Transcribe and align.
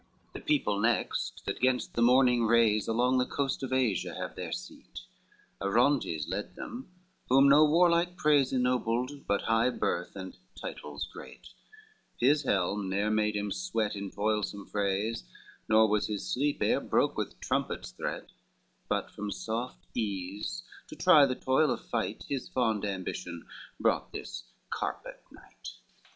XVI 0.29 0.33
The 0.33 0.39
people 0.39 0.79
next 0.79 1.43
that 1.45 1.59
gainst 1.59 1.93
the 1.93 2.01
morning 2.01 2.47
rays 2.47 2.87
Along 2.87 3.19
the 3.19 3.25
coasts 3.27 3.61
of 3.61 3.71
Asia 3.71 4.15
have 4.15 4.35
their 4.35 4.51
seat, 4.51 5.01
Arontes 5.61 6.27
led 6.27 6.55
them, 6.55 6.89
whom 7.29 7.47
no 7.47 7.63
warlike 7.65 8.17
praise 8.17 8.51
Ennobled, 8.51 9.27
but 9.27 9.43
high 9.43 9.69
birth 9.69 10.15
and 10.15 10.35
titles 10.59 11.07
great, 11.13 11.49
His 12.19 12.45
helm 12.45 12.89
ne'er 12.89 13.11
made 13.11 13.35
him 13.35 13.51
sweat 13.51 13.95
in 13.95 14.09
toilsome 14.09 14.65
frays, 14.65 15.23
Nor 15.69 15.87
was 15.87 16.07
his 16.07 16.27
sleep 16.33 16.63
e'er 16.63 16.79
broke 16.81 17.15
with 17.15 17.39
trumpet's 17.39 17.91
threat, 17.91 18.31
But 18.89 19.11
from 19.11 19.29
soft 19.29 19.85
ease 19.93 20.63
to 20.87 20.95
try 20.95 21.27
the 21.27 21.35
toil 21.35 21.69
of 21.69 21.85
fight 21.91 22.25
His 22.27 22.49
fond 22.49 22.85
ambition 22.85 23.45
brought 23.79 24.11
this 24.13 24.45
carpet 24.71 25.21
knight. 25.31 25.75